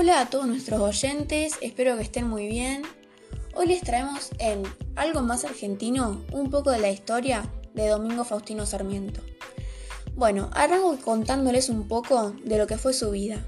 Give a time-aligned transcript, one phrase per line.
[0.00, 2.82] Hola a todos nuestros oyentes, espero que estén muy bien.
[3.56, 4.62] Hoy les traemos en
[4.94, 9.22] Algo más argentino un poco de la historia de Domingo Faustino Sarmiento.
[10.14, 13.44] Bueno, arranco contándoles un poco de lo que fue su vida.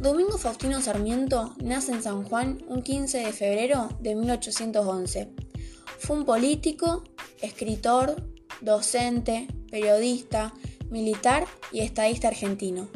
[0.00, 5.28] Domingo Faustino Sarmiento nace en San Juan un 15 de febrero de 1811.
[5.98, 7.04] Fue un político,
[7.42, 8.16] escritor,
[8.62, 10.54] docente, periodista,
[10.88, 12.88] militar y estadista argentino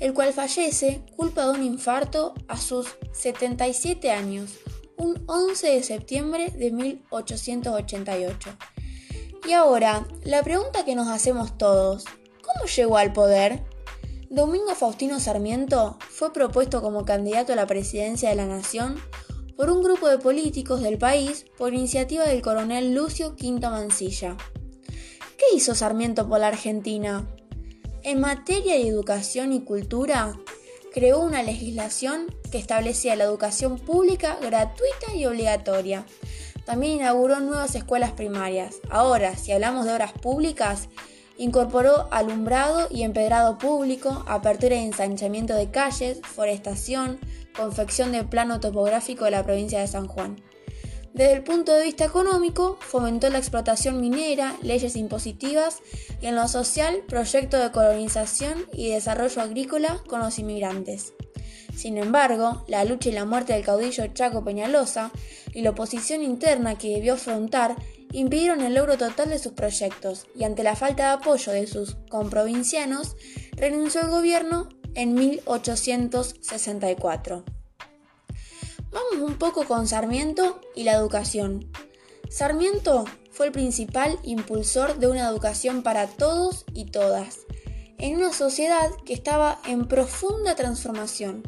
[0.00, 4.58] el cual fallece culpa de un infarto a sus 77 años,
[4.96, 8.50] un 11 de septiembre de 1888.
[9.48, 12.04] Y ahora, la pregunta que nos hacemos todos,
[12.42, 13.64] ¿cómo llegó al poder?
[14.30, 18.96] Domingo Faustino Sarmiento fue propuesto como candidato a la presidencia de la Nación
[19.56, 24.36] por un grupo de políticos del país por iniciativa del coronel Lucio Quinto Mancilla.
[25.38, 27.26] ¿Qué hizo Sarmiento por la Argentina?
[28.04, 30.38] En materia de educación y cultura,
[30.92, 36.06] creó una legislación que establecía la educación pública gratuita y obligatoria.
[36.64, 38.76] También inauguró nuevas escuelas primarias.
[38.88, 40.88] Ahora, si hablamos de obras públicas,
[41.38, 47.18] incorporó alumbrado y empedrado público, apertura y ensanchamiento de calles, forestación,
[47.56, 50.36] confección de plano topográfico de la provincia de San Juan.
[51.18, 55.80] Desde el punto de vista económico, fomentó la explotación minera, leyes impositivas
[56.22, 61.14] y en lo social, proyectos de colonización y desarrollo agrícola con los inmigrantes.
[61.74, 65.10] Sin embargo, la lucha y la muerte del caudillo Chaco Peñalosa
[65.52, 67.74] y la oposición interna que debió afrontar
[68.12, 71.96] impidieron el logro total de sus proyectos y ante la falta de apoyo de sus
[72.08, 73.16] comprovincianos,
[73.56, 77.57] renunció al gobierno en 1864.
[78.90, 81.70] Vamos un poco con Sarmiento y la educación.
[82.30, 87.40] Sarmiento fue el principal impulsor de una educación para todos y todas,
[87.98, 91.42] en una sociedad que estaba en profunda transformación.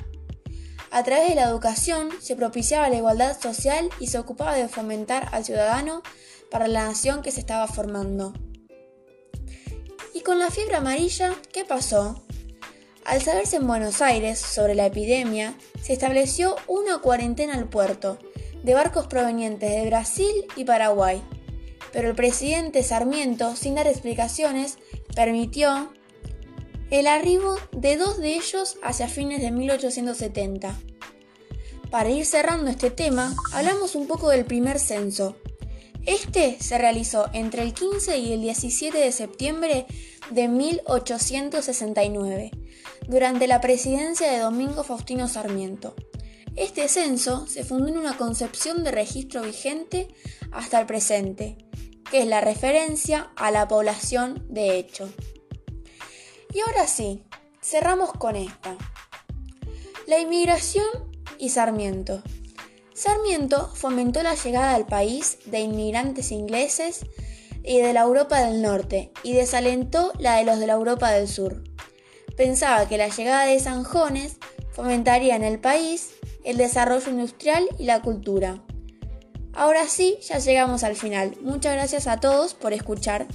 [0.90, 5.28] A través de la educación se propiciaba la igualdad social y se ocupaba de fomentar
[5.32, 6.02] al ciudadano
[6.50, 8.34] para la nación que se estaba formando.
[10.12, 12.22] Y con la fiebre amarilla, ¿qué pasó?
[13.10, 18.20] Al saberse en Buenos Aires sobre la epidemia, se estableció una cuarentena al puerto
[18.62, 21.20] de barcos provenientes de Brasil y Paraguay.
[21.92, 24.78] Pero el presidente Sarmiento, sin dar explicaciones,
[25.16, 25.92] permitió
[26.92, 30.78] el arribo de dos de ellos hacia fines de 1870.
[31.90, 35.34] Para ir cerrando este tema, hablamos un poco del primer censo.
[36.06, 39.86] Este se realizó entre el 15 y el 17 de septiembre
[40.30, 42.52] de 1869
[43.06, 45.94] durante la presidencia de Domingo Faustino Sarmiento.
[46.56, 50.08] Este censo se fundó en una concepción de registro vigente
[50.52, 51.58] hasta el presente,
[52.10, 55.12] que es la referencia a la población de hecho.
[56.52, 57.22] Y ahora sí,
[57.62, 58.76] cerramos con esta.
[60.06, 60.86] La inmigración
[61.38, 62.22] y Sarmiento.
[63.00, 67.06] Sarmiento fomentó la llegada al país de inmigrantes ingleses
[67.62, 71.28] y de la Europa del Norte y desalentó la de los de la Europa del
[71.28, 71.62] Sur
[72.40, 74.38] pensaba que la llegada de Sanjones
[74.72, 76.12] fomentaría en el país
[76.42, 78.62] el desarrollo industrial y la cultura.
[79.52, 81.36] Ahora sí, ya llegamos al final.
[81.42, 83.26] Muchas gracias a todos por escuchar.